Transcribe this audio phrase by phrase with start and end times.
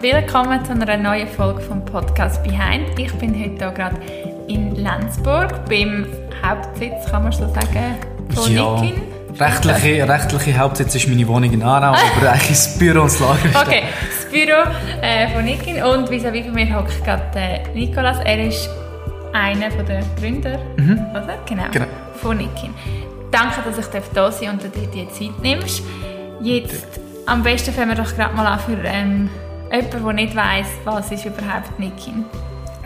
[0.00, 2.98] Willkommen zu einer neuen Folge vom Podcast Behind.
[2.98, 3.96] Ich bin heute hier gerade
[4.48, 6.06] in Lenzburg, beim
[6.42, 7.96] Hauptsitz, kann man so sagen,
[8.34, 8.80] von Ja.
[8.80, 9.02] Nikin.
[9.38, 13.44] Rechtliche, rechtliche Hauptsitz ist meine Wohnung in Aarau, aber eigentlich das Büro und das Lager
[13.44, 13.56] ist.
[13.56, 13.82] Okay,
[14.22, 18.18] das Büro äh, von Nikin und vis-à-vis von mir hockt gerade äh, Nikolas.
[18.24, 18.70] Er ist
[19.34, 20.58] einer der Gründer,
[21.12, 21.38] oder?
[21.46, 21.86] Genau, Genau.
[22.16, 22.72] von Nikin.
[23.30, 25.82] Danke, dass ich da sein darf und dir die Zeit nimmst.
[26.40, 26.86] Jetzt,
[27.26, 29.28] am besten fangen wir doch gerade mal an für ähm,
[29.72, 32.24] jemanden, der nicht weiss, was ist überhaupt Nikin.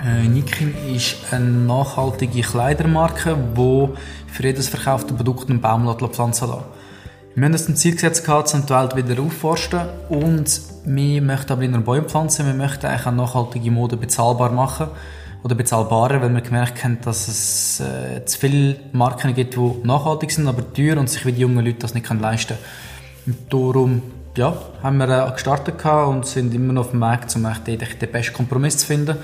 [0.05, 3.89] Äh, Nikin ist eine nachhaltige Kleidermarke, die
[4.31, 6.65] für jedes verkaufte Produkt einen Baum pflanzen lässt.
[7.35, 11.63] Wir haben uns zum Ziel gesetzt, um die Welt wieder aufforsten und wir möchten aber
[11.63, 14.89] nicht nur Bäume pflanzen, wir möchten eigentlich auch nachhaltige Mode bezahlbar machen
[15.43, 20.31] oder bezahlbarer, weil wir gemerkt haben, dass es äh, zu viele Marken gibt, die nachhaltig
[20.31, 23.39] sind, aber teuer und sich wie die jungen Leute das nicht leisten können.
[23.39, 24.03] Und darum
[24.37, 28.13] ja, haben wir äh, gestartet und sind immer noch auf dem Weg, um echt den,
[28.13, 29.17] besten Kompromiss zu finden.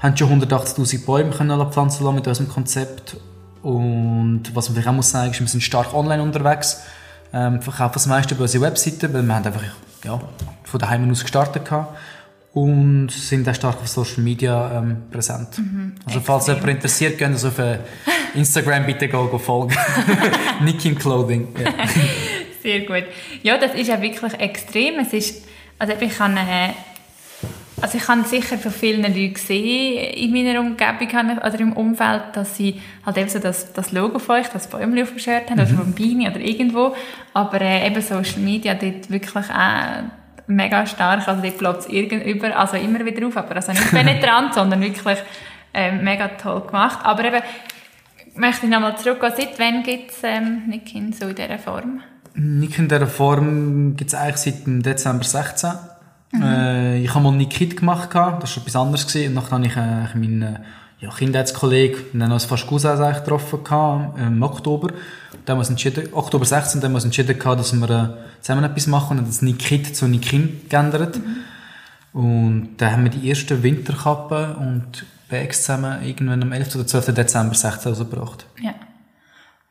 [0.00, 3.16] haben schon 180'000 Bäume können pflanzen lassen mit unserem Konzept.
[3.62, 6.82] Und was man vielleicht auch muss sagen, ist, wir sind stark online unterwegs.
[7.32, 9.62] Ähm, verkaufen das meiste über unsere Webseite, weil wir haben einfach
[10.04, 10.20] ja,
[10.64, 11.96] von daheim aus gestartet gehabt.
[12.54, 15.60] Und sind auch stark auf Social Media ähm, präsent.
[16.06, 16.56] also falls extrem.
[16.56, 17.78] jemand interessiert, könnt ihr uns auf äh,
[18.34, 19.76] Instagram bitte go, go folgen.
[20.62, 21.48] Nikin Clothing.
[21.62, 21.70] Ja.
[22.62, 23.04] Sehr gut.
[23.42, 24.98] Ja, das ist ja wirklich extrem.
[24.98, 25.46] Es ist,
[25.78, 26.70] also ich kann, äh,
[27.80, 32.56] also ich habe sicher von vielen Leuten gesehen in meiner Umgebung oder im Umfeld, dass
[32.56, 35.60] sie halt eben so das, das Logo von euch, das Bäumchen auf dem Shirt haben,
[35.60, 36.94] oder vom Bini oder irgendwo.
[37.34, 40.02] Aber äh, eben Social Media dort wirklich auch
[40.48, 41.28] mega stark.
[41.28, 45.18] Also dort bleibt es irgendüber, also immer wieder auf, aber also nicht penetrant, sondern wirklich
[45.72, 46.98] äh, mega toll gemacht.
[47.04, 47.42] Aber eben,
[48.34, 52.02] möchte ich nochmal zurückgehen, seit wann gibt es ähm, Nikin so in dieser Form?
[52.38, 55.70] Nick in dieser Form gibt es eigentlich seit dem Dezember 16.
[56.40, 59.06] Äh, ich habe mal Nikit gemacht, gehabt, das war etwas anderes.
[59.06, 59.36] Gewesen.
[59.36, 60.60] Und dann habe ich äh, meinen äh,
[61.00, 64.88] ja, Kindheitskollegen, wir haben uns fast Cousins eigentlich getroffen, gehabt, im Oktober.
[64.88, 67.90] Dann haben wir uns entschieden, Oktober 16, dann haben wir uns entschieden, gehabt, dass wir
[67.90, 71.20] äh, zusammen etwas machen und haben das Nikit zu Nikin geändert.
[72.12, 76.76] Und dann haben wir die ersten Winterkappen und Bags zusammen irgendwann am 11.
[76.76, 77.14] oder 12.
[77.14, 78.46] Dezember 16 rausgebracht.
[78.60, 78.74] Ja.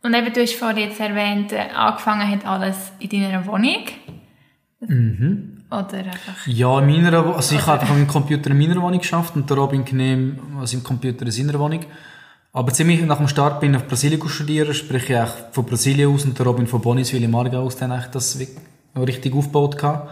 [0.07, 3.83] Und eben, du hast vorhin jetzt erwähnt, äh, angefangen hat alles in deiner Wohnung.
[4.79, 5.63] Mhm.
[5.69, 6.47] Oder einfach...
[6.47, 9.57] Ja, in meiner, also ich habe einfach am Computer in meiner Wohnung geschafft und der
[9.57, 11.81] Robin Knehm also im Computer in seiner Wohnung.
[12.53, 16.09] Aber ziemlich nach dem Start bin ich auf Brasilien studieren, sprich ich eigentlich von Brasilien
[16.09, 18.39] aus und der Robin von Boniswil im Aargau aus dann eigentlich das
[18.95, 20.09] richtig aufgebaut gehabt.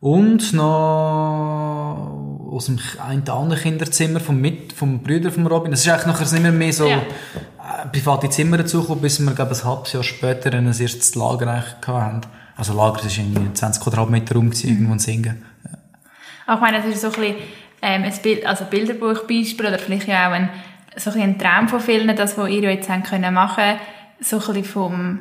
[0.00, 5.70] Und noch aus dem einen anderen Kinderzimmer vom, Mit vom Brüder von Robin.
[5.70, 7.02] Das ist eigentlich nachher nicht mehr, mehr so Ja.
[7.92, 11.86] Private Zimmer dazugekommen, bis wir, glaube ich, ein halbes Jahr später ein erstes Lager eigentlich
[11.86, 12.20] haben.
[12.56, 15.44] Also Lager, das war irgendwie 20 Quadratmeter Raum, gewesen, irgendwo in Singen.
[16.46, 17.36] Auch ich meine, das ist so ein bisschen
[17.82, 20.48] ähm, ein Bild, also Bilderbuchbeispiel oder vielleicht ja auch ein,
[20.96, 23.78] so ein, ein Traum von vielen, das, was ihr jetzt haben können machen,
[24.20, 25.18] so ein bisschen vom,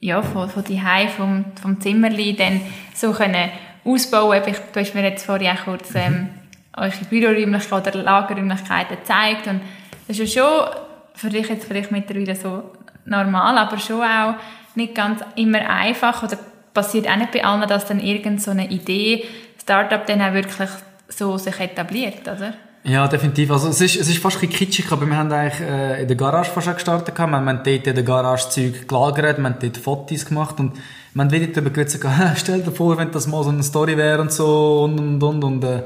[0.00, 0.82] ja, von, von die
[1.16, 2.60] vom, vom Zimmerli dann
[2.94, 3.48] so können
[3.84, 4.42] ausbauen.
[4.46, 6.28] Ich- Du hast mir jetzt vorhin auch kurz ähm,
[6.76, 9.60] eure Büroräumlichkeiten oder Lagerräumlichkeiten gezeigt und
[10.08, 10.85] das ist ja schon
[11.16, 12.62] für dich jetzt vielleicht mittlerweile so
[13.04, 14.34] normal, aber schon auch
[14.74, 16.38] nicht ganz immer einfach oder
[16.74, 19.24] passiert auch nicht bei allen, dass dann irgend so eine Idee,
[19.60, 20.68] Startup dann auch wirklich
[21.08, 22.54] so sich etabliert, oder?
[22.84, 23.50] Ja, definitiv.
[23.50, 26.16] Also es ist, es ist fast ein kitschig, aber wir haben eigentlich äh, in der
[26.16, 27.18] Garage fast gestartet.
[27.18, 30.76] Wir haben dort in der Garage Zeug gelagert, wir haben dort Fotos gemacht und
[31.14, 32.00] wir haben wieder darüber geredet,
[32.36, 35.44] stell dir vor, wenn das mal so eine Story wäre und so und und und
[35.44, 35.64] und.
[35.64, 35.82] Äh,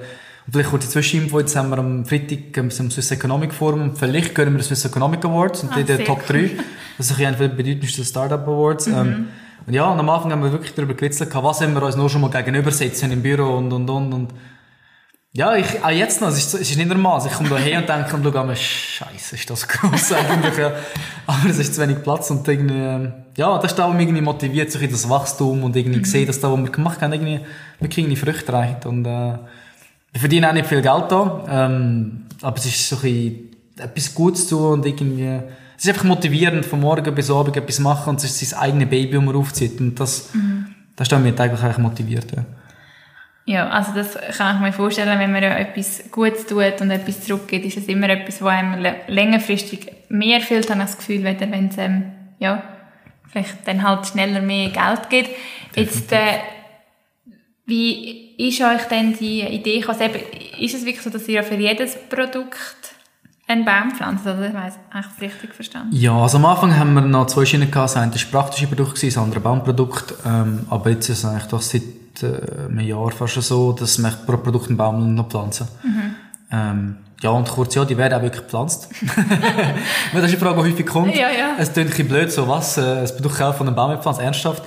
[0.51, 4.35] vielleicht kurz die Zwischeninfo, jetzt haben wir am Freitag im Swiss Economic Forum und vielleicht
[4.35, 6.49] gönnen wir den Swiss Economic Awards und Ah, sehr Top cool.
[6.49, 6.51] 3.
[6.99, 8.87] Das ist ein der bedeutendsten Startup Awards.
[8.87, 9.29] Ähm,
[9.67, 12.09] und ja, und am Anfang haben wir wirklich darüber gewitzelt, was wenn wir uns nur
[12.09, 14.35] schon mal gegenübersetzen im Büro und und und und.
[15.33, 17.23] Ja, ich, auch jetzt noch, es ist, es ist nicht normal.
[17.25, 20.73] Ich komme da her und denke und schaue mir, Scheiße, ist das groß eigentlich, ja.
[21.25, 24.07] Aber es ist zu wenig Platz und irgendwie, ähm, ja, das ist da, was mich
[24.07, 27.41] irgendwie motiviert, so das Wachstum und irgendwie sehen, dass da, was wir gemacht haben, irgendwie,
[27.79, 28.87] wirklich irgendwie Früchte reicht.
[28.87, 29.39] Und, äh,
[30.13, 33.49] wir verdienen auch nicht viel Geld da, ähm, aber es ist so ein bisschen
[33.79, 35.41] etwas Gutes zu tun und irgendwie,
[35.77, 38.89] es ist einfach motivierend, von morgen bis abend etwas machen und es ist sein eigenes
[38.89, 40.31] Baby, das man aufzieht und das,
[40.97, 42.45] das ist mich eigentlich eigentlich motiviert, ja.
[43.47, 47.25] Ja, also das kann ich mir vorstellen, wenn man ja etwas Gutes tut und etwas
[47.25, 51.25] zurückgibt, ist es immer etwas, was einem lä- längerfristig mehr fehlt, habe ich das Gefühl,
[51.25, 52.05] weder wenn es ähm,
[52.39, 52.63] ja,
[53.29, 55.31] vielleicht dann halt schneller mehr Geld gibt.
[55.75, 56.17] Jetzt, äh,
[57.71, 59.83] wie ist euch denn die Idee?
[59.87, 60.21] Also eben,
[60.59, 62.95] ist es wirklich so, dass ihr für jedes Produkt
[63.47, 64.25] einen Baum pflanzt?
[64.25, 65.95] Oder ich weiss, habe ich richtig verstanden?
[65.95, 67.91] Ja, also am Anfang haben wir noch zwei Schienen gehabt.
[67.91, 70.15] Das eine war praktische Produkt, das andere Baumprodukt.
[70.27, 71.83] Ähm, aber jetzt ist es eigentlich doch seit
[72.23, 75.69] äh, einem Jahr fast schon so, dass man pro Produkt einen Baum noch pflanzen.
[75.83, 76.15] Mhm.
[76.53, 78.89] Ähm, ja, und kurz, ja, die werden auch wirklich gepflanzt.
[80.13, 81.15] das ist die Frage, die häufig kommt.
[81.15, 81.57] Ja, ja.
[81.59, 84.21] Es klingt ein bisschen blöd, so was, äh, ein Produkt kaufen von einem Baum gepflanzt,
[84.21, 84.63] ernsthaft.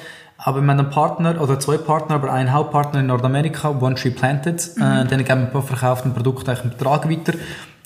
[0.46, 4.12] Aber wir haben einen Partner, oder zwei Partner, aber einen Hauptpartner in Nordamerika, One Tree
[4.12, 4.84] Planted, mhm.
[4.84, 7.34] äh, denen geben wir verkauften Produkt eigentlich im Betrag weiter.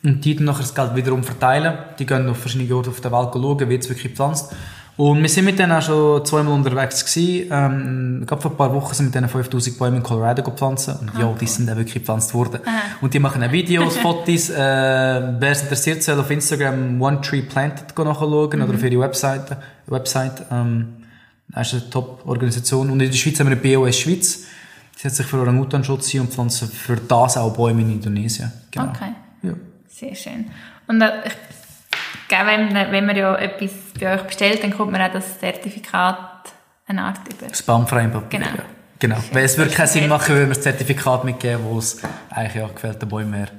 [0.03, 1.73] Und die dann nachher das Geld wiederum verteilen.
[1.99, 4.53] Die gehen auf verschiedene Orte auf der Welt schauen, wird es wirklich gepflanzt.
[4.95, 7.49] Und wir sind mit denen auch schon zweimal unterwegs gewesen.
[7.51, 10.89] Ähm, gerade vor ein paar Wochen sind wir mit denen 5000 Bäume in Colorado gepflanzt.
[10.89, 12.61] Und ja, die sind dann wirklich gepflanzt worden.
[12.65, 12.97] Aha.
[13.01, 14.49] Und die machen auch Videos, Fotos.
[14.49, 18.61] Äh, wer es interessiert, soll auf Instagram One Tree Planted nachschauen mhm.
[18.63, 19.55] oder auf ihre Website.
[19.85, 20.87] Website ähm,
[21.49, 22.89] das ist eine Top-Organisation.
[22.89, 24.45] Und in der Schweiz haben wir eine BOS Schweiz.
[24.95, 28.51] Die setzt sich für Orang-Utan-Schutz und pflanzt für das auch Bäume in Indonesien.
[28.71, 28.89] Genau.
[28.89, 29.13] Okay.
[29.43, 29.53] Ja.
[29.87, 30.45] Sehr schön.
[30.87, 31.33] Und äh, ich
[32.29, 36.53] wenn, wenn man ja etwas bei euch bestellt, dann kommt man auch das Zertifikat
[36.87, 37.47] eine Art über.
[37.47, 38.39] Das Baumfreie Papier.
[38.39, 38.63] Genau.
[38.99, 39.17] Genau.
[39.31, 42.67] Weil es würde keinen Sinn machen, wenn wir das Zertifikat mitgeben, wo es eigentlich ja
[42.67, 43.51] gefällte Bäume wäre.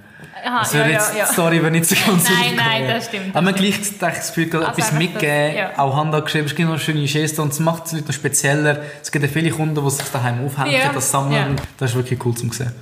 [0.44, 1.26] Aha, wäre ja, jetzt ja, ja.
[1.26, 3.34] Story, wenn nicht so ganz Nein, nein, das stimmt.
[3.34, 5.78] Aber man gleich das Gefühl, also etwas mitgeben, das, ja.
[5.78, 8.82] auch handgeschrieben, es gibt noch schöne Geste und es macht es noch spezieller.
[9.02, 10.92] Es gibt ja viele Kunden, die sich daheim aufhängen, ja.
[10.92, 11.56] das sammeln.
[11.76, 12.72] Das ist wirklich cool zu sehen.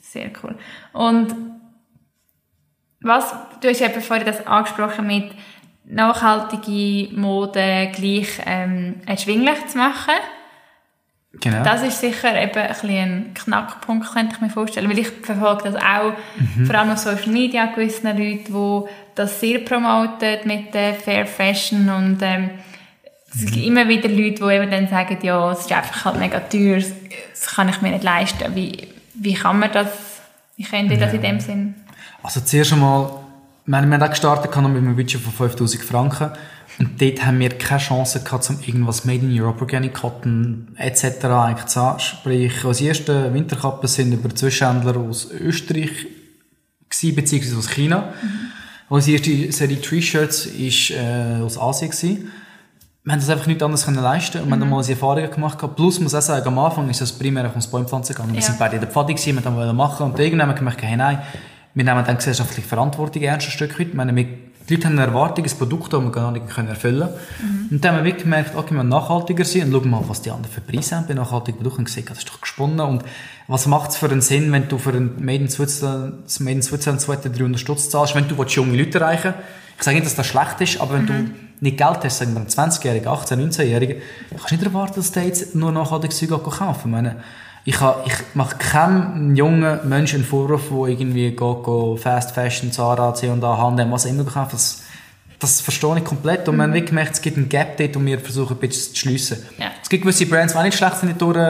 [0.00, 0.54] Sehr cool.
[0.92, 1.34] Und
[3.00, 5.32] was, du hast eben vorhin das angesprochen mit
[5.84, 10.14] nachhaltige Mode gleich ähm, erschwinglich zu machen.
[11.40, 11.62] Genau.
[11.62, 14.88] Das ist sicher eben ein, ein Knackpunkt, könnte ich mir vorstellen.
[14.88, 16.66] Weil ich verfolge das auch, mhm.
[16.66, 21.88] vor allem auf Social Media, gewissen Leuten, die das sehr promoten mit der Fair Fashion
[21.88, 22.50] und ähm,
[23.34, 23.64] es gibt mhm.
[23.64, 27.46] immer wieder Leute, die eben dann sagen, ja, es ist einfach halt mega teuer, das
[27.46, 28.54] kann ich mir nicht leisten.
[28.54, 29.88] Wie, wie kann man das,
[30.56, 31.74] wie könnt ihr das in dem Sinn
[32.24, 33.10] also zuerst einmal,
[33.66, 36.30] wir haben auch gestartet mit einem Budget von 5000 Franken
[36.78, 41.24] und dort haben wir keine Chance gehabt, um irgendwas Made in Europe, Organic Cotton etc.
[41.24, 42.00] eigentlich zu haben.
[42.00, 46.06] Sprich, unsere ersten Winterkappen sind über Zwischenhändler aus Österreich
[46.88, 48.12] gewesen, beziehungsweise aus China.
[48.20, 48.28] Mhm.
[48.88, 51.90] Unsere erste Serie T-Shirts war äh, aus Asien.
[51.90, 52.30] Gewesen.
[53.04, 54.50] Wir haben das einfach nicht anders können leisten und mhm.
[54.50, 54.70] wir haben mhm.
[54.70, 55.76] mal unsere Erfahrungen gemacht.
[55.76, 58.34] Plus, muss auch sagen, am Anfang ist das primär ums Bäumpflanzen gegangen.
[58.34, 58.40] Ja.
[58.40, 60.82] Wir sind beide in der Pfade gewesen, wir haben machen und irgendwann haben wir gemerkt,
[60.82, 61.18] hey, nein,
[61.74, 63.88] wir nehmen dann gesellschaftliche Verantwortung ernst ein Stück weit.
[63.88, 64.26] Ich meine, wir,
[64.68, 67.10] die Leute haben eine Erwartung, ein Produkt, das wir gar nicht erfüllen können.
[67.42, 67.68] Mhm.
[67.70, 70.22] Und dann haben wir wirklich gemerkt, okay, wir müssen nachhaltiger sein und schauen mal, was
[70.22, 72.80] die anderen für Preise haben bei nachhaltigen Produkten und gesehen, das ist doch gesponnen.
[72.80, 73.04] Und
[73.46, 76.56] was macht es für einen Sinn, wenn du für ein Made in Switzerland, das Made
[76.56, 79.34] in Switzerland 200, Stutz zahlst, wenn du junge Leute erreichen
[79.76, 81.06] Ich sage nicht, dass das schlecht ist, aber wenn mhm.
[81.06, 81.30] du
[81.60, 83.96] nicht Geld hast, sagen wir einen 20-Jährigen, 18-, 19-Jährigen,
[84.30, 87.16] kannst du nicht erwarten, dass der jetzt nur nachhaltiges Zeug kaufen Ich meine,
[87.64, 93.14] ich, ich mache keinem jungen Menschen einen Vorwurf, der irgendwie geht, geht Fast Fashion, Zara,
[93.14, 94.52] C&A, H&M, was immer kauft.
[94.52, 94.82] Das,
[95.38, 96.46] das verstehe ich komplett.
[96.48, 96.58] Und mhm.
[96.58, 99.38] man hat gemerkt, es gibt einen Gap dort und wir versuchen ein bisschen zu schliessen.
[99.58, 99.66] Ja.
[99.82, 101.40] Es gibt gewisse Brands, die auch nicht schlecht sind durch, äh,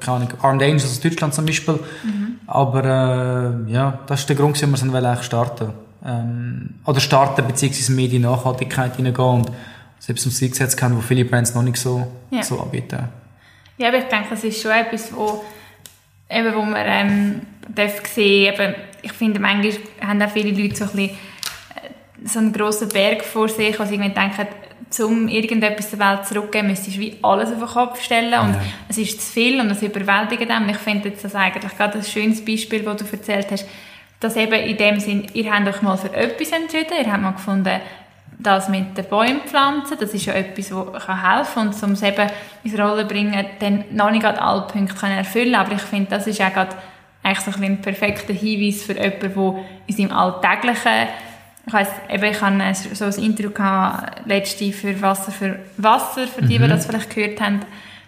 [0.06, 1.74] Ahnung, Armed Angels aus Deutschland zum Beispiel.
[1.74, 2.36] Mhm.
[2.46, 5.72] Aber äh, ja, das ist der Grund, warum wir es eigentlich starten
[6.04, 9.50] ähm, Oder starten, beziehungsweise mehr in die Nachhaltigkeit hineingehen und
[9.98, 12.42] selbst im Zielgesetz kennen, wo viele Brands noch nicht so, ja.
[12.42, 13.08] so anbieten.
[13.76, 15.44] Ja, aber ich denke, es ist schon etwas, wo,
[16.30, 18.74] eben, wo man ähm, darf sehen darf.
[19.02, 23.24] Ich finde, manchmal haben auch viele Leute so, ein bisschen, äh, so einen grossen Berg
[23.24, 24.46] vor sich, wo sie denken,
[25.02, 28.62] um irgendetwas der Welt zurückzugeben, müsstest du wie alles auf den Kopf stellen und ja.
[28.88, 30.68] es ist zu viel und es überwältigt einem.
[30.68, 33.66] Ich finde jetzt das eigentlich gerade ein schönes Beispiel, das du erzählt hast,
[34.20, 37.32] dass eben in dem Sinn, ihr habt euch mal für etwas entschieden, ihr habt mal
[37.32, 37.80] gefunden,
[38.38, 41.68] das mit den Bäumen pflanzen, das ist ja etwas, das kann helfen kann.
[41.68, 42.30] Und um es eben
[42.62, 46.40] ins Rollen bringen, dann noch nicht alle Punkte können erfüllen Aber ich finde, das ist
[46.40, 46.76] auch gerade
[47.22, 51.08] eigentlich so ein, ein perfekter Hinweis für jemanden, der in seinem Alltäglichen
[51.66, 56.42] ich weiss, eben, ich hatte so ein Interview gehabt, letzte für Wasser für Wasser, für
[56.42, 56.64] die, mhm.
[56.64, 57.60] die das vielleicht gehört haben,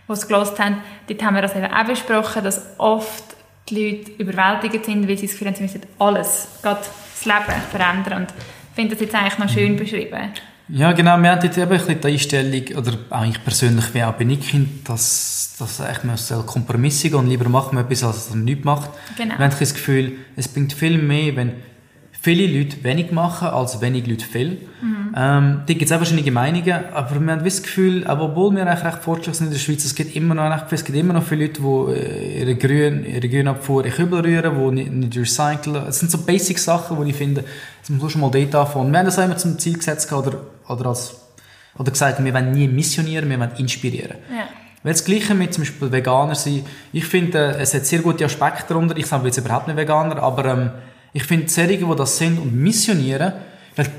[0.07, 0.77] die es gelesen haben.
[1.09, 3.25] Dort haben wir das eben auch besprochen, dass oft
[3.69, 7.61] die Leute überwältigt sind, weil sie das Gefühl haben, sie müssen alles, gerade das Leben
[7.71, 8.23] verändern.
[8.23, 8.35] Und
[8.77, 10.33] finde das jetzt eigentlich noch schön beschrieben.
[10.69, 11.17] Ja, genau.
[11.19, 14.89] Wir haben jetzt eben ein bisschen die Einstellung, oder eigentlich persönlich, wie auch bei Nickkind,
[14.89, 18.65] dass, dass echt man soll Kompromisse gehen und lieber machen wir etwas, als man nichts
[18.65, 18.91] macht.
[19.17, 19.39] Genau.
[19.39, 21.53] Wir haben das Gefühl, es bringt viel mehr, wenn
[22.27, 24.59] viele Leute wenig machen, als wenig Leute viel.
[24.83, 25.15] Mhm.
[25.17, 28.85] Ähm, da gibt es auch verschiedene Meinungen, aber wir haben das Gefühl, obwohl wir eigentlich
[28.85, 31.47] recht fortschrittlich sind in der Schweiz, es gibt immer noch, es gibt immer noch viele
[31.47, 35.77] Leute, die äh, ihre, Grün, ihre Grünabfuhr in Kübel rühren, die nicht, nicht recyceln.
[35.89, 37.45] Es sind so basic Sachen, die ich finde,
[37.81, 38.91] das muss schon mal dort anfangen.
[38.91, 40.33] Wir haben das auch immer zum Ziel gesetzt oder,
[40.67, 41.15] oder, als,
[41.79, 44.17] oder gesagt, wir wollen nie missionieren, wir wollen inspirieren.
[44.37, 44.49] Ja.
[44.83, 46.65] Weil das Gleiche mit zum Beispiel Veganer sein.
[46.93, 48.97] Ich finde, es hat sehr gute Aspekte darunter.
[48.97, 50.71] Ich sage jetzt überhaupt nicht Veganer, aber ähm,
[51.17, 53.33] ich finde, Serien, die das sind und missionieren,
[53.75, 53.91] weil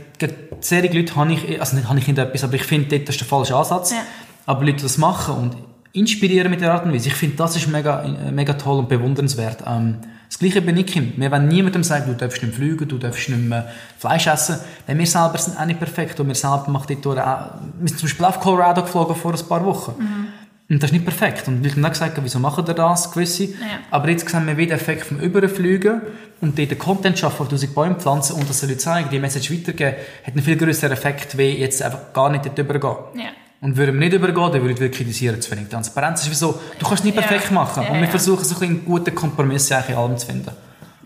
[0.60, 3.22] solche Leute habe ich, also nicht habe ich nicht etwas, aber ich finde, das ist
[3.22, 3.92] der falsche Ansatz.
[3.92, 4.04] Ja.
[4.46, 5.58] Aber Leute, die das machen und
[5.94, 7.08] inspirieren mit der Art und Weise.
[7.08, 9.64] Ich finde, das ist mega, mega toll und bewundernswert.
[9.66, 9.96] Ähm,
[10.30, 10.96] das Gleiche bin ich.
[10.96, 14.60] Wir wollen niemandem sagen, du darfst nicht fliegen, du darfst nicht mehr Fleisch essen.
[14.88, 18.00] Denn wir selber sind auch nicht perfekt und wir selber machen Tour auch, wir sind
[18.00, 19.96] zum Beispiel auf Colorado geflogen vor ein paar Wochen.
[19.98, 20.27] Mhm.
[20.70, 21.48] Und das ist nicht perfekt.
[21.48, 23.46] Und wir haben dann gesagt, wieso machen wir das, gewisse.
[23.46, 23.80] Ja.
[23.90, 26.02] Aber jetzt sehen wir wieder den Effekt vom Überfliegen
[26.42, 29.96] und den Content schaffen, auf 1000 Bäume pflanzen und das Leute zeigen, die Message weitergeben,
[30.26, 32.96] hat einen viel größeren Effekt, wie jetzt einfach gar nicht dort übergehen.
[33.16, 33.30] Ja.
[33.62, 36.22] Und würden wir nicht übergehen, dann würden wir kritisieren, zu wenig Transparenz.
[36.24, 37.54] ist wie so, du kannst es nicht perfekt ja.
[37.54, 37.88] machen.
[37.88, 40.52] Und wir versuchen so ein einen guten Kompromiss in allem zu finden.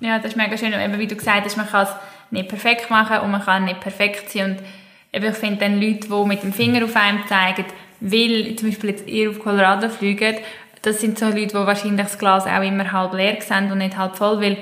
[0.01, 0.73] Ja, das ist mega schön.
[0.73, 1.91] Eben, wie du gesagt hast, man kann es
[2.31, 4.51] nicht perfekt machen und man kann nicht perfekt sein.
[4.51, 4.57] Und
[5.13, 7.65] eben, ich finde dann Leute, die mit dem Finger auf einem zeigen,
[8.01, 10.41] weil zum Beispiel jetzt ihr auf Colorado fliegt,
[10.81, 13.97] das sind so Leute, die wahrscheinlich das Glas auch immer halb leer sehen und nicht
[13.97, 14.57] halb voll, weil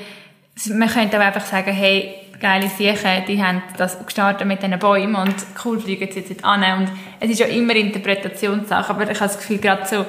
[0.74, 5.16] man könnte auch einfach sagen, hey, geile Siechen, die haben das gestartet mit diesen Bäumen
[5.16, 6.82] und cool fliegen sie jetzt an.
[6.82, 10.06] Und es ist ja immer Interpretationssache, aber ich habe das Gefühl, gerade so,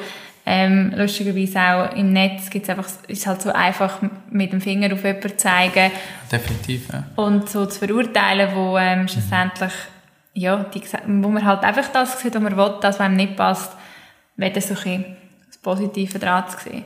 [0.46, 3.98] ähm, lustigerweise auch im Netz gibt's einfach, ist halt so einfach
[4.30, 5.92] mit dem Finger auf jemanden zeigen.
[6.32, 7.04] Definitiv, ja.
[7.16, 9.72] Und so zu verurteilen, wo ähm, schlussendlich,
[10.40, 10.82] ja, die,
[11.22, 13.72] wo man halt einfach das sieht, was man will, das, was einem nicht passt,
[14.36, 15.16] wäre so ein
[15.46, 16.84] das Positive daran zu sehen.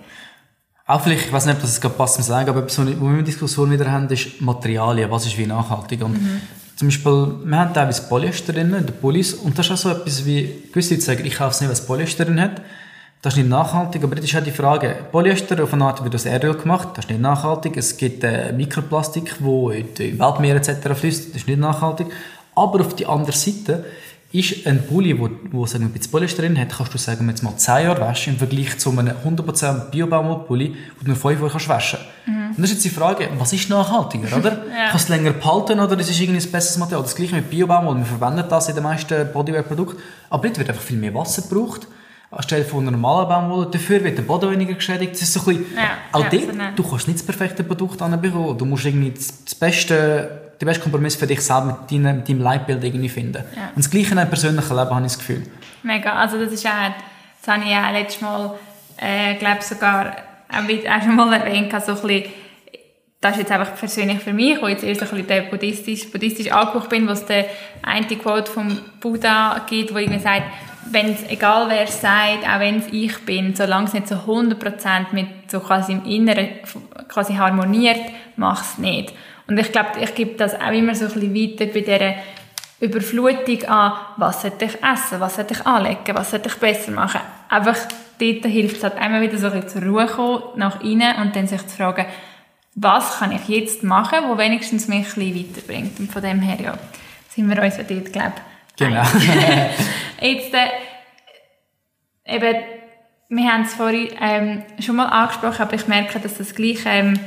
[0.87, 3.15] Auch vielleicht, ich weiß nicht, ob das gerade passt zu sagen, aber so, wo wir
[3.15, 6.03] eine Diskussion wieder haben, ist Materialien, was ist wie nachhaltig.
[6.03, 6.41] Und mhm.
[6.77, 9.91] Zum Beispiel, wir haben teilweise Polyester drin, in den Pullis, und das ist auch so
[9.91, 12.61] etwas wie, gewisse sagen, ich kaufe es nicht, was Polyester drin hat.
[13.23, 14.97] Das ist nicht nachhaltig, aber das ist auch die Frage.
[15.13, 17.77] Polyester auf eine Art wird aus Erdöl gemacht, das ist nicht nachhaltig.
[17.77, 20.99] Es gibt äh, Mikroplastik, wo in die Weltmeere etc.
[20.99, 22.09] fließt, das ist nicht nachhaltig.
[22.55, 23.85] Aber auf die andere Seite
[24.35, 27.29] ist ein Pulli, wo, wo sagen wir, ein bisschen Polyester drin hat, kannst du sagen,
[27.29, 31.39] jetzt mal 10 Jahre waschen im Vergleich zu einem 100% Bio-Baumwollpulli, wo du nur 5
[31.39, 32.49] Jahre kannst waschen mhm.
[32.49, 34.51] Und das ist jetzt die Frage, was ist nachhaltiger, oder?
[34.69, 34.91] ja.
[34.91, 37.03] Kannst du länger behalten oder ist es irgendwie ein besseres Material?
[37.03, 40.83] Das gleiche mit Bio-Baumwolle, wir verwenden das in den meisten Bodywear-Produkten, aber dort wird einfach
[40.83, 41.87] viel mehr Wasser gebraucht
[42.31, 43.67] anstelle von einer normalen Baumwolle.
[43.71, 45.13] Dafür wird der Boden weniger geschädigt.
[45.13, 47.63] Das ist so ein bisschen, ja, auch ja, dort, so du kannst nicht das perfekte
[47.63, 48.59] Produkt anbekommen.
[48.59, 52.41] Du musst irgendwie das beste den besten Kompromiss für dich selber mit deinem, mit deinem
[52.41, 53.45] Leitbild irgendwie finden.
[53.55, 53.69] Ja.
[53.69, 55.43] Und das Gleiche in einem persönlichen Leben, habe ich das Gefühl.
[55.83, 56.71] Mega, also das ist auch,
[57.41, 58.59] das habe ich auch letztes Mal,
[58.97, 60.17] äh, glaube sogar
[60.49, 62.33] auch, schon mal erwähnt, so ein bisschen,
[63.21, 66.11] das ist jetzt einfach persönlich für mich, wo ich jetzt erst ein bisschen der buddhistisch,
[66.11, 67.47] buddhistisch angehaucht bin, was der
[67.83, 70.43] eine Quote vom Buddha gibt, wo irgendwie sagt,
[70.91, 74.17] wenn es, egal wer es sagt, auch wenn es ich bin, solange es nicht so
[74.17, 76.49] 100% mit so quasi im Inneren
[77.09, 78.01] quasi harmoniert,
[78.37, 79.13] mach es nicht.
[79.47, 82.15] Und ich glaube, ich gebe das auch immer so ein bisschen weiter bei dieser
[82.81, 87.21] Überflutung an, was sollte ich essen, was sollte ich anlegen, was sollte ich besser machen.
[87.49, 87.77] Einfach
[88.19, 91.37] dort hilft es halt einmal wieder so ein bisschen zur Ruhe kommen, nach innen und
[91.37, 92.07] dann sich zu fragen,
[92.75, 96.01] was kann ich jetzt machen, wo wenigstens mich ein bisschen weiterbringt.
[96.01, 96.75] Und von dem her, ja,
[97.29, 99.03] sind wir uns ja dort, glaube ich, Genau.
[100.21, 100.69] jetzt, äh,
[102.27, 102.57] eben,
[103.29, 107.19] wir haben es vorhin ähm, schon mal angesprochen, aber ich merke, dass das gleich ähm,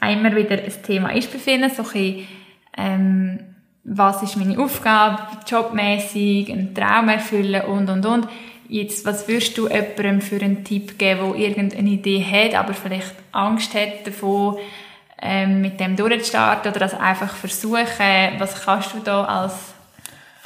[0.00, 2.28] immer wieder ein Thema ist bei vielen, so ein bisschen,
[2.76, 3.38] ähm,
[3.84, 8.28] was ist meine Aufgabe, jobmäßig, einen Traum erfüllen und, und, und.
[8.68, 13.14] Jetzt, was würdest du jemandem für einen Tipp geben, der irgendeine Idee hat, aber vielleicht
[13.32, 14.58] Angst hat davon,
[15.22, 17.86] ähm, mit dem durchzustarten oder das einfach versuchen?
[18.38, 19.54] Was kannst du da als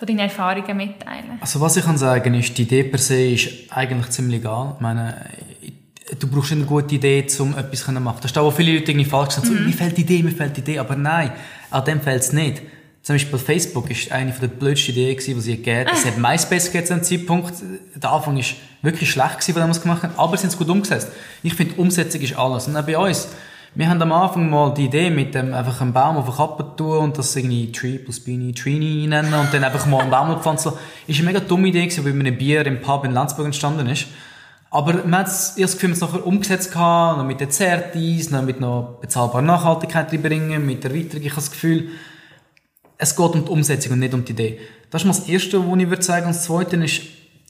[0.03, 1.39] von deinen Erfahrungen mitteilen?
[1.41, 4.73] Also was ich kann sagen ist, die Idee per se ist eigentlich ziemlich egal.
[4.75, 5.27] Ich meine,
[6.19, 8.17] du brauchst eine gute Idee, um etwas zu machen.
[8.17, 9.59] Das ist da, wo viele Leute irgendwie falsch sagen, mhm.
[9.59, 11.31] so, mir fehlt die Idee, mir fehlt die Idee, aber nein,
[11.71, 12.63] an dem fällt es nicht.
[13.03, 15.91] Zum Beispiel Facebook ist eine der blödsten Ideen, die sie gegeben.
[15.93, 17.55] Es hat MySpace gegeben zu einem Zeitpunkt.
[17.95, 18.45] Der Anfang war
[18.83, 21.13] wirklich schlecht, gewesen, was wir gemacht haben, aber sie haben es gut umgesetzt.
[21.45, 22.67] Ich finde, Umsetzung ist alles.
[22.67, 23.29] Und auch bei uns.
[23.75, 26.77] Wir haben am Anfang mal die Idee mit dem einfach einen Baum auf eine Kappe
[26.77, 30.73] tun und das irgendwie plus Beanie Trini nennen und dann einfach mal einen Baum pflanzen.
[30.73, 33.87] War eine mega dumme Idee, gewesen, weil mit einem Bier im Pub in Landsburg entstanden
[33.87, 34.09] ist.
[34.71, 38.43] Aber man hat das Gefühl, man es nachher umgesetzt gehabt, noch mit den Zertis, noch
[38.43, 41.23] mit noch bezahlbarer Nachhaltigkeit reinbringen, mit der Erweiterung.
[41.23, 41.89] Ich habe das Gefühl,
[42.99, 44.61] es geht um die Umsetzung und nicht um die Idee.
[44.91, 46.27] Das ist mal das Erste, was ich würde sagen.
[46.27, 47.01] Und das Zweite ist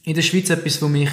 [0.05, 1.09] in der Schweiz etwas, was mich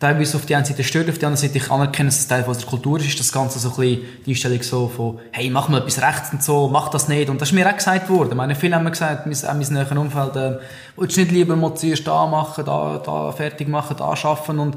[0.00, 2.42] teilweise auf die eine Seite stört, auf die andere Seite ich anerkenne, dass es Teil
[2.44, 5.82] unserer Kultur ist, das Ganze so ein bisschen die Einstellung so von, hey, mach mal
[5.82, 7.28] etwas rechts und so, mach das nicht.
[7.28, 8.30] Und das ist mir auch gesagt worden.
[8.30, 10.58] Ich meine, viele haben mir gesagt, auch mein näheren Umfeld, äh,
[10.96, 14.76] willst du nicht lieber mal zuerst da machen, da, da fertig machen, da arbeiten und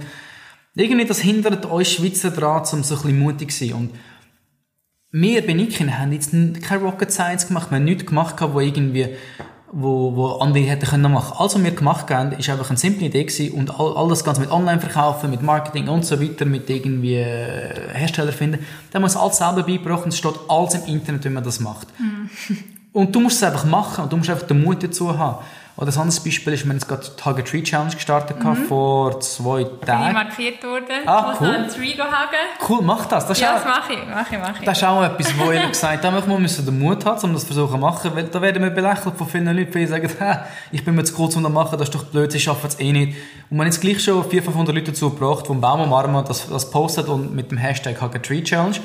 [0.76, 3.76] irgendwie das hindert uns Schweizer daran, um so ein bisschen mutig zu sein.
[3.76, 3.92] Und
[5.12, 9.16] wir bei Nikin haben jetzt keine Rocket Science gemacht, wir haben nichts gemacht, wo irgendwie
[9.74, 11.36] wo, wo andere hätten können machen.
[11.38, 14.24] Also, was wir gemacht haben, ist einfach eine simple Idee gewesen und all, all das
[14.24, 19.18] Ganze mit Online-Verkaufen, mit Marketing und so weiter, mit irgendwie äh, Hersteller finden, da muss
[19.18, 21.88] alles selber beigebracht und es steht alles im Internet, wie man das macht.
[22.00, 22.54] Mm.
[22.94, 25.44] und du musst es einfach machen und du musst einfach den Mut dazu haben.
[25.76, 28.56] Oder ein anderes Beispiel ist, wir haben jetzt gerade die Hug Tree Challenge gestartet mhm.
[28.68, 30.06] vor zwei Tagen.
[30.06, 31.08] Bin markiert worden.
[31.08, 31.48] Ah, cool.
[31.48, 32.70] Ein Tree hagen.
[32.70, 33.26] Cool, mach das.
[33.26, 34.66] das ja, das mache ich, mache ich, mache ich.
[34.66, 37.44] Das ist auch etwas, wo ich gesagt habe, wir müssen den Mut haben, um das
[37.44, 40.12] versuchen zu machen, weil da werden wir belächelt von vielen Leuten, die sagen,
[40.72, 42.80] ich bin mir zu kurz um das machen, das ist doch blöd, sie schaffen es
[42.80, 43.18] eh nicht.
[43.50, 46.24] Und man hat jetzt gleich schon 400, 500 Leute dazu gebracht, die einen Baum umarmen,
[46.24, 48.78] das, das postet und mit dem Hashtag Hug Tree Challenge.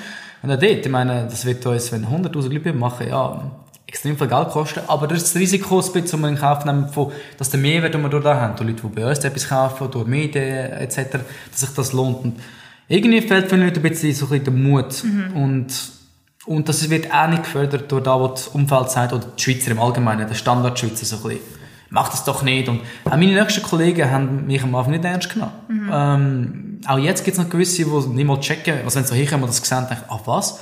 [0.43, 3.51] Und auch dort, ich meine, das wird uns, wenn 100'000 Leute machen, ja,
[3.89, 6.91] extrem viel Geld kosten, aber das ist das Risiko, ein bisschen, um in Kauf nehmen,
[6.91, 9.91] von, dass der Mehrwert, den wir da haben, durch Leute, die bei uns etwas kaufen,
[9.91, 11.19] durch Medien etc.,
[11.51, 12.23] dass sich das lohnt.
[12.23, 12.41] Und
[12.87, 15.05] irgendwie fehlt vielen Leuten ein bisschen so ein bisschen der Mut.
[15.05, 15.43] Mhm.
[15.43, 15.75] Und,
[16.45, 19.71] und das wird auch nicht gefördert durch das, was das Umfeld sagt, oder die Schweizer
[19.71, 21.41] im Allgemeinen, der Standardschweizer so ein bisschen,
[21.89, 22.69] mach das doch nicht.
[22.69, 25.53] Und auch meine nächsten Kollegen haben mich am Anfang nicht ernst genommen.
[25.69, 25.91] Mhm.
[25.91, 29.15] Ähm, auch jetzt gibt es noch gewisse, die nicht mal checken, also wenn sie so
[29.15, 30.61] hinkommen und das sehen, denken, ach was?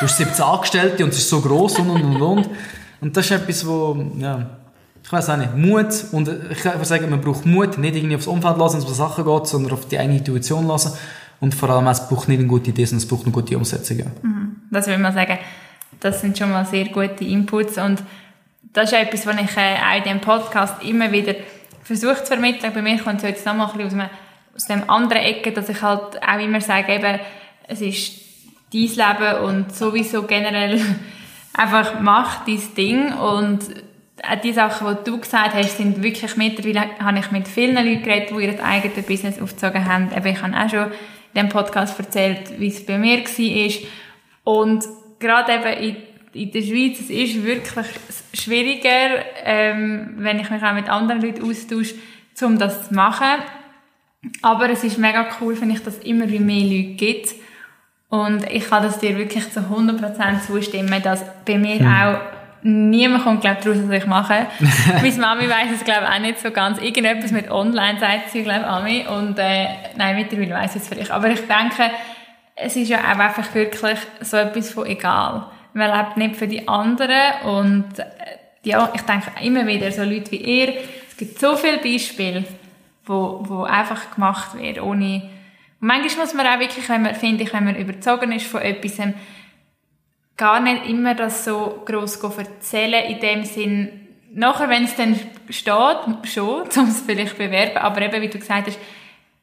[0.00, 2.50] Du hast 17 Angestellte und es ist so gross und und und und.
[3.00, 4.50] Und das ist etwas, wo, ja,
[5.02, 8.26] ich weiß auch nicht, Mut, und ich würde sagen, man braucht Mut, nicht irgendwie aufs
[8.26, 10.92] Umfeld lassen, um Sachen geht, sondern auf die eigene Intuition lassen.
[11.40, 13.98] Und vor allem, es braucht nicht eine gute Idee, sondern es braucht eine gute Umsetzung.
[14.22, 14.56] Mhm.
[14.70, 15.38] Das würde mal sagen,
[16.00, 18.02] das sind schon mal sehr gute Inputs und
[18.72, 21.34] das ist etwas, was ich äh, auch in diesem Podcast immer wieder
[21.82, 22.72] versuche zu vermitteln.
[22.74, 23.92] Bei mir kommt es jetzt nochmal ein aus,
[24.54, 27.18] aus dem anderen Ecke, dass ich halt auch immer sage, eben,
[27.66, 28.27] es ist
[28.72, 30.80] dein Leben und sowieso generell
[31.54, 33.60] einfach mach dein Ding und
[34.22, 38.02] auch die Sachen, die du gesagt hast, sind wirklich mittlerweile, habe ich mit vielen Leuten
[38.02, 40.10] geredet, die ihr eigenes Business aufgezogen haben.
[40.14, 40.92] Eben, ich habe auch schon in
[41.34, 43.72] diesem Podcast erzählt, wie es bei mir war.
[44.44, 44.84] Und
[45.18, 45.96] gerade eben in,
[46.32, 47.86] in der Schweiz, es ist wirklich
[48.34, 51.94] schwieriger, ähm, wenn ich mich auch mit anderen Leuten austausche,
[52.42, 53.42] um das zu machen.
[54.42, 57.34] Aber es ist mega cool, finde ich, dass es immer mehr Leute gibt,
[58.08, 61.86] und ich kann das dir wirklich zu 100% zustimmen, dass bei mir mhm.
[61.86, 62.18] auch
[62.62, 64.46] niemand kommt, glaube daraus, was ich mache.
[65.02, 66.80] Meine Mami weiss es, glaube auch nicht so ganz.
[66.80, 69.06] Irgendetwas mit Online sagt sie, glaube Ami.
[69.06, 71.10] Und, äh, nein, mittlerweile weiss ich es vielleicht.
[71.10, 71.90] Aber ich denke,
[72.56, 75.46] es ist ja auch einfach wirklich so etwas von egal.
[75.74, 78.04] Man lebt nicht für die anderen und, äh,
[78.64, 80.74] ja, ich denke immer wieder, so Leute wie ihr,
[81.08, 82.44] es gibt so viele Beispiele,
[83.04, 85.22] wo, wo einfach gemacht werden, ohne,
[85.80, 88.62] und manchmal muss man auch wirklich, wenn man, finde ich, wenn man überzogen ist von
[88.62, 88.98] etwas,
[90.36, 93.88] gar nicht immer das so gross erzählen, in dem Sinn,
[94.32, 95.18] nachher, wenn es dann
[95.50, 98.78] steht, schon, um es vielleicht zu bewerben, aber eben, wie du gesagt hast,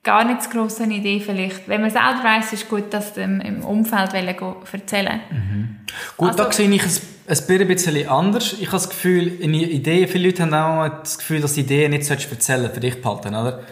[0.03, 1.67] gar nicht so grosse Idee vielleicht.
[1.67, 5.79] Wenn man selber weiss, ist gut, das im Umfeld erzählen mhm.
[6.15, 7.01] Gut, also, da sehe ich es
[7.49, 8.53] ein bisschen anders.
[8.53, 12.09] Ich habe das Gefühl, in Ideen, viele Leute haben auch das Gefühl, dass Ideen nicht
[12.09, 13.63] erzählen für dich behalten, oder?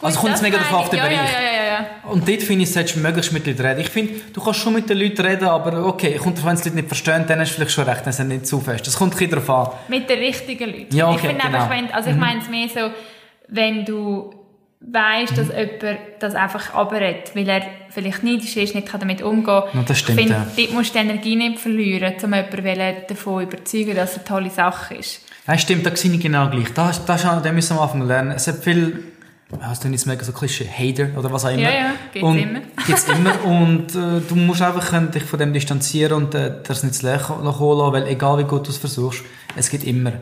[0.00, 1.32] Also kommt es mega darauf auf den ja, Bereich.
[1.32, 1.67] Ja, ja.
[2.10, 3.80] Und dort finde ich, solltest du möglichst mit Leuten reden.
[3.80, 6.68] Ich finde, du kannst schon mit den Leuten reden, aber okay, kommt wenn es die
[6.68, 8.86] Leute nicht verstehen, dann hast du vielleicht schon recht, dann sind nicht zu fest.
[8.86, 9.68] Das kommt ein darauf an.
[9.88, 10.96] Mit den richtigen Leuten.
[10.96, 11.58] Ja, okay, ich finde genau.
[11.58, 12.20] einfach, wenn, also ich mhm.
[12.20, 12.90] meine es mehr so,
[13.48, 14.34] wenn du
[14.80, 15.54] weißt, dass mhm.
[15.54, 19.84] jemand das einfach abredet, weil er vielleicht neidisch ist, nicht damit umgehen kann.
[19.86, 20.46] das stimmt, ich finde, ja.
[20.56, 24.24] dort musst du die Energie nicht verlieren, um jemanden davon zu überzeugen, dass es eine
[24.24, 25.22] tolle Sache ist.
[25.46, 26.72] Nein, stimmt, da sehe ich genau gleich.
[26.74, 28.32] Da, da, da müssen wir am Anfang lernen.
[28.32, 29.02] Es hat viel
[29.60, 31.62] hast du nicht mega so Klischee, Hater oder was auch immer.
[31.62, 32.60] Ja, ja, gibt's und, immer.
[32.86, 36.94] gibt's immer und äh, du musst einfach dich von dem distanzieren und äh, das nicht
[36.94, 39.24] zu kommen lassen, weil egal wie gut du es versuchst,
[39.56, 40.12] es geht immer.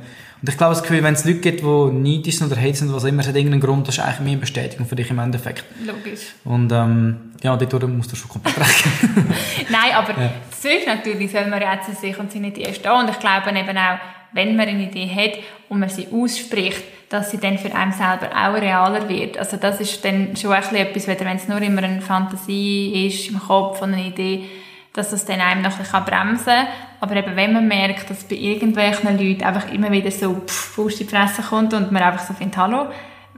[0.43, 2.93] Und ich glaube, das Gefühl, wenn es Leute gibt, die neidisch sind oder hate sind,
[2.93, 5.65] was immer, es hat irgendeinen Grund, das ist eigentlich mehr Bestätigung für dich im Endeffekt.
[5.85, 6.35] Logisch.
[6.45, 8.85] Und ähm, ja, dort musst du schon komplett recht.
[9.71, 10.31] Nein, aber ja.
[10.51, 13.99] zuerst natürlich soll man jetzt sich und seine Idee stehen und ich glaube eben auch,
[14.33, 18.31] wenn man eine Idee hat und man sie ausspricht, dass sie dann für einen selber
[18.33, 19.38] auch realer wird.
[19.38, 23.79] Also das ist dann schon etwas, wenn es nur immer eine Fantasie ist im Kopf
[23.79, 24.45] von einer Idee,
[24.92, 26.66] dass das dann einem noch ein bisschen bremsen kann.
[27.01, 30.88] Aber eben, wenn man merkt, dass bei irgendwelchen Leuten einfach immer wieder so pff, in
[30.88, 32.87] die Fresse kommt und man einfach so findet, hallo,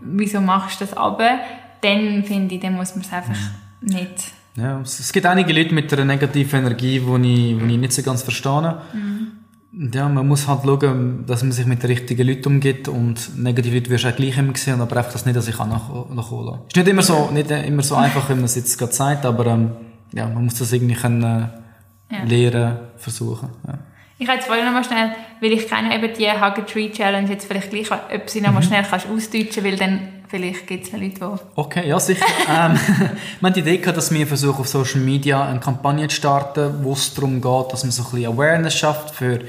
[0.00, 1.40] wieso machst du das aber?
[1.80, 3.36] Dann finde ich, dann muss man es einfach
[3.80, 3.94] mhm.
[3.94, 4.32] nicht.
[4.56, 8.02] Ja, es gibt einige Leute mit einer negativen Energie, die ich, die ich nicht so
[8.02, 8.80] ganz verstehe.
[8.92, 9.32] Mhm.
[9.70, 13.76] Ja, man muss halt schauen, dass man sich mit den richtigen Leuten umgeht und negative
[13.76, 15.90] Leute wirst du auch gleich immer sehen, aber einfach das nicht, dass ich auch nach,
[16.10, 19.26] nachholen Ist nicht immer so, nicht immer so einfach, wie man es jetzt gerade sagt,
[19.26, 19.72] aber ähm,
[20.12, 22.24] ja, man muss das irgendwie können, äh, ja.
[22.24, 23.50] lernen, versuchen.
[23.66, 23.74] Ja.
[24.18, 27.46] Ich jetzt vorhin noch mal schnell, weil ich kenne eben die Hugger Tree Challenge jetzt
[27.46, 28.64] vielleicht gleich, ob sie noch mal mhm.
[28.64, 31.40] schnell kannst ausdeutschen, weil dann vielleicht gibt es Leute, die...
[31.56, 32.24] Okay, ja sicher.
[32.48, 32.78] ähm,
[33.40, 36.84] wir haben die Idee gehabt, dass wir versuchen auf Social Media eine Kampagne zu starten,
[36.84, 39.40] wo es darum geht, dass man so ein bisschen Awareness schafft für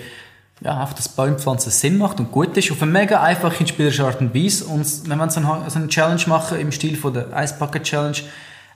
[0.61, 4.19] ja, einfach, dass Baumpflanzen Sinn macht und gut ist, auf eine mega einfache, spielerische Art
[4.19, 4.65] und Weise.
[4.65, 7.83] Und wenn wir so eine, so eine Challenge machen, im Stil von der Ice Bucket
[7.83, 8.17] Challenge,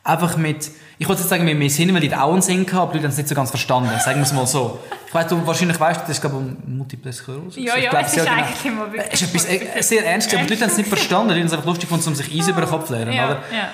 [0.03, 2.81] einfach mit, ich wollte jetzt sagen, mit mehr Sinn, weil die auch einen Sinn gehabt,
[2.81, 4.79] aber die Leute haben es nicht so ganz verstanden, sagen wir es mal so.
[5.07, 7.59] Ich weiss, du wahrscheinlich weißt, das ist glaube ich um Multiple Sklerose.
[7.59, 8.37] Ja, ja, glaub, es ist genau.
[8.37, 9.13] eigentlich immer wirklich...
[9.13, 11.47] Es ist etwas äh, sehr ernst, aber die Leute haben es nicht verstanden, die haben
[11.47, 13.35] es einfach lustig gefunden, um sich Eis über den Kopf zu lernen, ja, oder?
[13.51, 13.69] ja.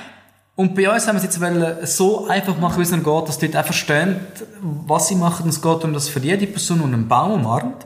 [0.56, 3.28] Und bei uns haben wir es jetzt wollen so einfach machen, wie es ihnen geht,
[3.30, 4.18] dass die Leute auch verstehen,
[4.62, 5.44] was sie machen.
[5.44, 7.86] Und es geht um das für jede Person und einen Baum umarmt.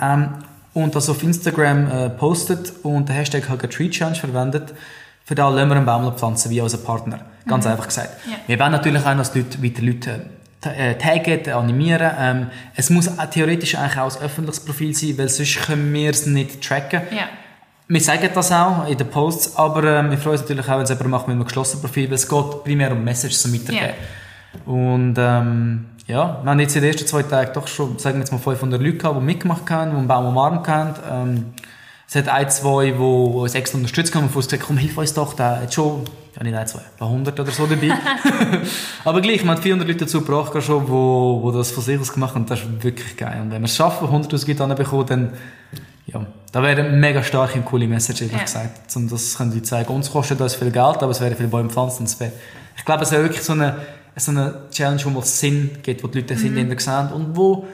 [0.00, 0.30] Ähm,
[0.72, 4.72] und das auf Instagram äh, postet und den Hashtag Hug a Tree Challenge verwendet.
[5.26, 7.18] Für da lassen wir einen Baum pflanzen, wie unser Partner.
[7.48, 8.10] Ganz einfach gesagt.
[8.26, 8.36] Ja.
[8.46, 10.20] Wir wollen natürlich auch, dass die Leute weiter Leute
[10.62, 12.12] äh, taggen, animieren.
[12.16, 16.26] Ähm, es muss theoretisch eigentlich auch ein öffentliches Profil sein, weil sonst können wir es
[16.26, 17.02] nicht tracken.
[17.10, 17.28] ja.
[17.88, 20.82] Wir sagen das auch in den Posts, aber ähm, wir freuen uns natürlich auch, wenn
[20.82, 23.94] es jemand macht mit einem geschlossenen Profil, weil es geht primär um Messages zum Weitergeben.
[24.64, 28.20] Und ähm, ja, wir haben jetzt in den ersten zwei Tagen doch schon, sagen wir
[28.22, 30.94] jetzt mal, 500 Leute gehabt, die mitgemacht haben, die einen Baum umarmt haben.
[31.08, 31.54] Ähm,
[32.08, 34.76] es hat ein, zwei, die, die uns extra unterstützt haben und von uns gesagt komm,
[34.78, 36.02] hilf uns doch, der hat schon,
[36.36, 37.92] ja nicht ein, zwei, ein paar hundert oder so dabei.
[39.04, 42.12] aber gleich, wir haben 400 Leute dazu gebracht schon, wo, wo das von sich aus
[42.12, 43.40] gemacht haben und das ist wirklich geil.
[43.42, 45.32] Und wenn wir es schaffen, 100'000 Leute anbekommen, dann
[46.06, 48.42] ja, da wäre eine mega starke und coole Message, ehrlich Ja.
[48.44, 48.94] gesagt.
[48.94, 49.92] Und das können die zeigen.
[49.92, 52.04] Uns kostet das viel Geld, aber es wäre viele Bäume pflanzen.
[52.04, 52.32] es wäre-
[52.76, 53.74] Ich glaube, es wäre wirklich so eine,
[54.14, 57.66] so eine Challenge, wo mal Sinn gibt, wo die Leute den Sinn sehen und wo,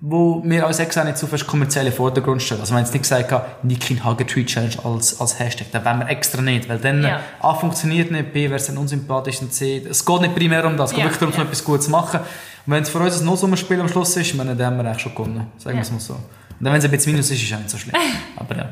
[0.00, 2.60] wo wir uns extra nicht so fest kommerzielle Vordergrund stellen.
[2.60, 3.32] Also haben jetzt nicht gesagt,
[3.64, 5.68] Niki Hugger Tree Challenge als, als Hashtag.
[5.72, 7.20] Da wollen wir extra nicht, weil dann Ja.
[7.40, 10.76] A, funktioniert nicht, B, wäre es dann unsympathisch und C, es geht nicht primär um
[10.76, 11.42] das, es geht wirklich darum, ja.
[11.42, 12.20] etwas Gutes zu machen.
[12.20, 15.02] Und wenn es für uns ein No-Sommerspiel am Schluss ist, meine, dann haben wir eigentlich
[15.02, 15.46] schon gewonnen.
[15.58, 16.14] Sagen wir es mal so.
[16.14, 16.20] Und
[16.60, 17.94] dann, wenn es ein bisschen Minus ist, ist es auch nicht so schlimm.
[18.36, 18.68] Aber ja.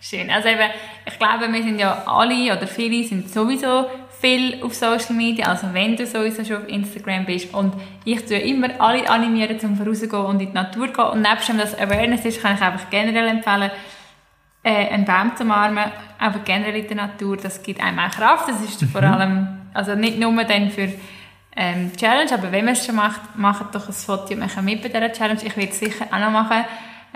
[0.00, 0.30] Schön.
[0.30, 0.70] Also eben,
[1.06, 3.86] ich glaube, wir sind ja alle oder viele sind sowieso
[4.20, 5.46] viel auf Social Media.
[5.46, 7.74] Also wenn du sowieso schon auf Instagram bist und
[8.04, 11.04] ich tue immer alle animieren, zum vorauszugehen und in die Natur zu gehen.
[11.04, 13.70] Und nebst dem, dass Awareness ist, kann ich einfach generell empfehlen,
[14.62, 18.48] äh, einen Baum zu umarmen, aber generell in der Natur, das gibt einem auch Kraft.
[18.48, 20.88] Das ist vor allem, also nicht nur dann für
[21.54, 24.82] ähm, Challenge, aber wenn man es schon macht, macht doch ein Foto und macht mit
[24.82, 25.40] bei dieser Challenge.
[25.42, 26.64] Ich werde es sicher auch noch machen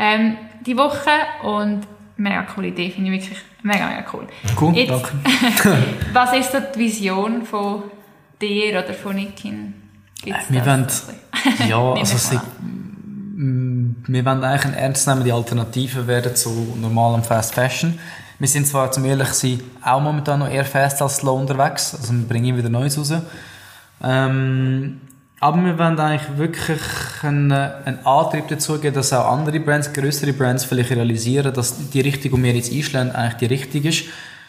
[0.01, 1.11] ähm, die Woche
[1.43, 1.83] und
[2.21, 4.27] mega coole Idee, finde ich wirklich mega, mega cool.
[4.61, 5.79] Cool, Jetzt- danke.
[6.13, 7.83] Was ist so die Vision von
[8.41, 9.75] dir oder von Nikin?
[10.23, 10.87] Gibt's Wir wollen-?
[11.69, 12.41] Ja, also ist-
[13.43, 17.99] Mm, wir wollen eigentlich eine ernstzunehmende Alternative werden zu normalem Fast Fashion.
[18.39, 21.95] Wir sind zwar, zum ehrlich sein, auch momentan noch eher fast als slow unterwegs.
[21.95, 23.15] Also wir bringen wieder Neues raus.
[24.03, 25.01] Ähm,
[25.43, 26.81] aber wir wollen eigentlich wirklich
[27.23, 32.03] einen, einen Antrieb dazu geben, dass auch andere Brands, größere Brands vielleicht realisieren, dass die
[32.03, 34.05] Richtung, die wir jetzt einschlagen, eigentlich die richtige ist.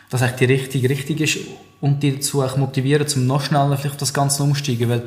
[0.09, 1.37] Dass eigentlich die richtige richtig ist
[1.79, 4.89] und die dazu auch motivieren, zum noch schneller vielleicht auf das Ganze umsteigen.
[4.89, 5.03] Weil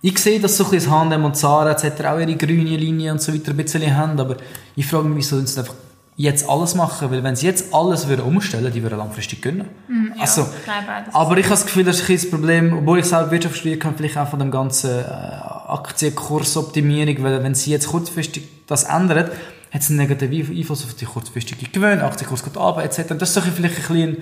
[0.00, 2.04] ich sehe, dass so ein bisschen H&M und Zara etc.
[2.04, 4.36] auch ihre grüne Linie und so weiter ein bisschen haben, aber
[4.76, 5.74] ich frage mich, wieso sie einfach
[6.16, 9.68] jetzt alles machen, weil wenn sie jetzt alles würden umstellen, die würden langfristig gönnen.
[10.16, 12.98] Ja, also, ich glaube aber ich habe das Gefühl, das ist ein das Problem, obwohl
[12.98, 17.70] ich selber Wirtschaft studiert habe, vielleicht auch von dem ganzen äh, Aktienkursoptimierung, weil wenn sie
[17.70, 19.30] jetzt kurzfristig das ändern,
[19.70, 23.14] hat es einen negativen Einfluss auf die kurzfristige Gewinn, Aktienkurs geht runter, etc.
[23.18, 24.16] Das ist doch vielleicht ein bisschen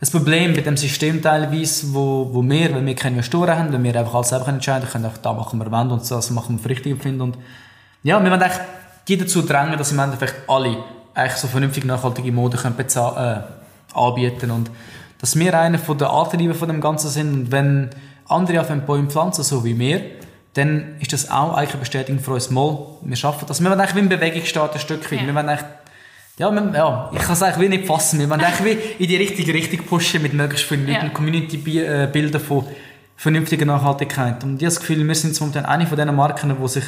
[0.00, 3.82] das Problem mit dem System teilweise, wo, wo wir, wenn wir keine Investoren haben, wenn
[3.82, 6.62] wir einfach alles selber entscheiden können, auch da machen wir wollen und das machen wir
[6.62, 7.20] für richtig empfinden.
[7.20, 7.38] Und
[8.04, 8.60] ja, wir wollen eigentlich
[9.08, 10.76] die dazu drängen, dass im Endeffekt alle
[11.18, 14.70] eigentlich so vernünftig nachhaltige Mode können bezahlen, äh, anbieten und
[15.20, 17.90] dass wir einer von den Antrieben von dem Ganzen sind und wenn
[18.26, 20.02] andere auf einem Bäume pflanzen, so wie wir,
[20.54, 23.60] dann ist das auch eigentlich eine Bestätigung für uns mal, wir schaffen das.
[23.60, 25.20] Wir wollen eigentlich wie in Bewegung starten, ein Stück weit.
[25.20, 25.26] Ja.
[25.26, 25.66] Wir wollen eigentlich
[26.38, 28.20] ja, wir, ja, ich kann es eigentlich wie nicht fassen.
[28.20, 28.64] Wir wollen eigentlich
[28.98, 31.00] wie in die richtige Richtung pushen mit möglichst vielen Ja.
[31.02, 32.64] und Community-Bilder von
[33.16, 34.44] vernünftiger Nachhaltigkeit.
[34.44, 36.84] Und ich habe das Gefühl, wir sind momentan eine von diesen Marken, wo sich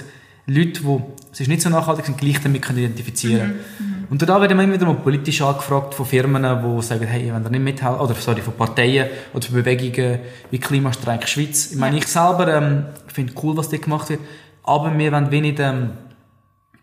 [0.46, 4.40] Leute, die es ist nicht so nachhaltig sind, gleich damit können identifizieren Mhm, Und da
[4.40, 7.62] werden wir immer wieder mal politisch angefragt von Firmen, die sagen, hey, wenn ihr nicht
[7.62, 10.18] mithelfen, oder sorry, von Parteien oder von Bewegungen
[10.50, 11.70] wie Klimastreik Schweiz.
[11.70, 14.18] Ich meine, ich selber ähm, finde cool, was dort gemacht wird,
[14.64, 15.90] aber wir wollen wenig ähm,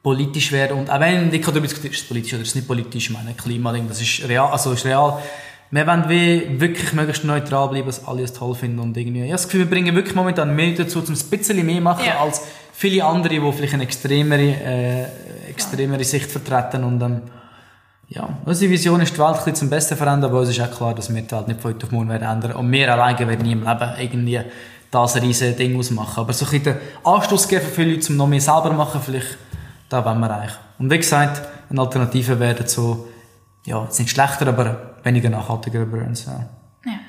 [0.01, 0.77] politisch werden.
[0.77, 3.13] Und auch wenn, ich darüber diskutieren, ist es politisch oder ist es nicht politisch, ich
[3.13, 5.19] meine, Klimading, das ist real, also ist real.
[5.69, 9.25] Wir wollen wie wirklich möglichst neutral bleiben, dass alle es toll finden und irgendwie, ich
[9.25, 12.21] habe das Gefühl, wir bringen wirklich momentan mehr dazu, um ein bisschen mehr machen, Ja.
[12.21, 15.05] als viele andere, die vielleicht eine extremere, äh,
[15.57, 17.21] extremere Sicht vertreten und ähm,
[18.09, 20.71] ja, unsere Vision ist, die Welt ein bisschen zum Besten verändern, aber uns ist auch
[20.71, 23.27] klar, dass wir die Welt nicht von heute auf morgen werden ändern und wir alleine
[23.27, 24.41] werden nie im Leben irgendwie
[24.89, 26.21] das riesige Ding ausmachen.
[26.21, 28.75] Aber so ein bisschen den Anstoß geben für viele Leute, um noch mehr selber zu
[28.75, 29.37] machen, vielleicht,
[29.89, 30.55] da wollen wir eigentlich.
[30.79, 33.07] Und wie gesagt, eine Alternative werden so,
[33.65, 36.49] ja, jetzt nicht schlechter, aber weniger nachhaltiger ja.
[36.85, 36.99] Ja,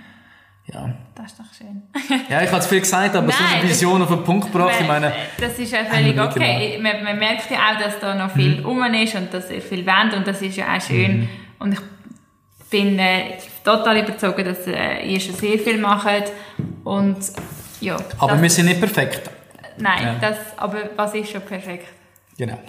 [0.66, 0.94] Ja,
[1.28, 1.82] das ist doch schön.
[2.28, 4.50] ja ich habe zu viel gesagt, aber so Nein, eine das- Vision auf den Punkt
[4.52, 6.78] gebracht, ich meine, das ist ja völlig okay.
[6.80, 9.84] Man, man merkt ja auch, dass da noch viel rum ist und dass ihr viel
[9.86, 11.28] wollt und das ist ja auch schön.
[11.58, 11.80] Und ich
[12.70, 16.24] bin äh, total überzeugt, dass äh, ihr schon sehr viel macht
[16.84, 17.16] Und
[17.80, 17.96] ja.
[18.18, 19.30] Aber das- wir sind nicht perfekt.
[19.78, 20.14] Nein, Ja.
[20.20, 21.86] das, aber was ist schon perfekt?
[22.36, 22.58] Genau.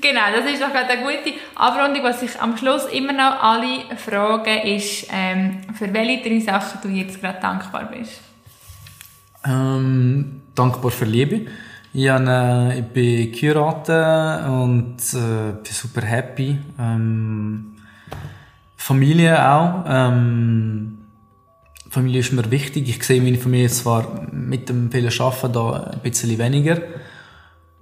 [0.00, 2.02] Genau, das ist doch gerade eine gute Abrundung.
[2.02, 6.88] Was ich am Schluss immer noch alle frage, ist, ähm, für welche drei Sachen du
[6.88, 8.20] jetzt gerade dankbar bist.
[9.44, 11.46] Ähm, dankbar für Liebe.
[11.92, 16.58] Ich, habe, äh, ich bin geheiratet und äh, bin super happy.
[16.78, 17.76] Ähm,
[18.76, 19.84] Familie auch.
[19.86, 20.98] Ähm,
[21.90, 22.88] Familie ist mir wichtig.
[22.88, 26.78] Ich sehe meine Familie zwar mit dem vielen Arbeiten da ein bisschen weniger.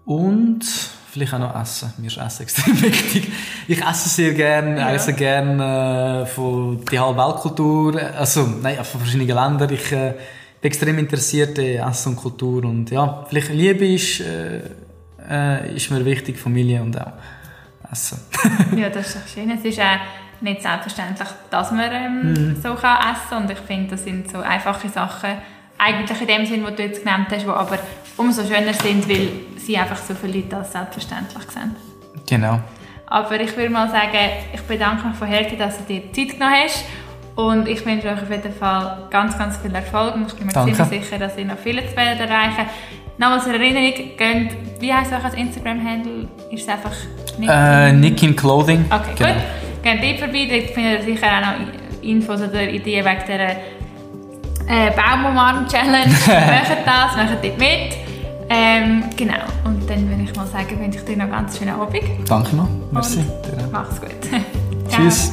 [0.05, 0.65] Und
[1.13, 1.93] vielleicht auch noch Essen.
[1.99, 3.31] Mir ist Essen extrem wichtig.
[3.69, 4.93] Ich esse sehr gerne, Ja.
[4.93, 9.73] esse gerne äh, von der halben Weltkultur, also nein, von verschiedenen Ländern.
[9.73, 10.15] Ich äh,
[10.61, 14.61] bin extrem interessiert in Essen und Kultur und ja, vielleicht Liebe ist, äh,
[15.29, 17.13] äh, ist mir wichtig, Familie und auch
[17.91, 18.21] Essen.
[18.77, 19.51] Ja, das ist doch schön.
[19.51, 19.99] Es ist auch
[20.43, 22.57] nicht selbstverständlich, dass man ähm, Mhm.
[22.63, 23.43] so kann essen kann.
[23.43, 25.31] Und ich finde, das sind so einfache Sachen,
[25.81, 27.79] eigentlich in dem Sinn, was du jetzt genannt hast, die aber
[28.17, 31.75] umso schöner sind, weil sie einfach so viele Leute als selbstverständlich sehen.
[32.29, 32.61] Genau.
[33.07, 34.19] Aber ich würde mal sagen,
[34.53, 36.85] ich bedanke mich von Herzen, dass du dir Zeit genommen hast.
[37.35, 40.15] Und ich wünsche euch auf jeden Fall ganz, ganz viel Erfolg.
[40.15, 40.75] Und ich bin mir Danke.
[40.75, 42.67] ziemlich sicher, dass ihr noch viele zu werden erreichen.
[43.19, 46.29] Nochmals eine Erinnerung, geht, wie heisst euch als Instagram-Handle?
[46.51, 46.93] Ist es einfach
[47.39, 47.51] nicht?
[47.51, 48.85] Äh, Nick in Clothing.
[48.91, 49.33] Okay, genau.
[49.33, 49.43] gut.
[49.83, 53.57] Geht dort vorbei, dort findet ihr sicher auch noch Infos oder Ideen wegen dieser
[54.69, 56.15] äh, Baumumarm-Challenge.
[56.27, 57.97] macht das, macht dort mit.
[58.53, 61.81] Ähm, genau, und dann würde ich mal sagen, wünsche ich dir noch einen ganz schönen
[61.81, 62.03] Abend.
[62.29, 62.69] Danke noch.
[62.91, 63.21] Merci.
[63.21, 64.11] Und mach's gut.
[64.91, 65.33] Tschüss.